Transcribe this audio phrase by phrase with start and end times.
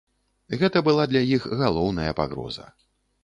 [0.61, 2.65] Гэта была для іх галоўная пагроза.